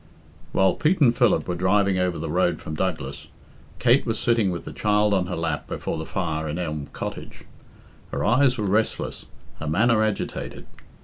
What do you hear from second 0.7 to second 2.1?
Pete and Philip were driving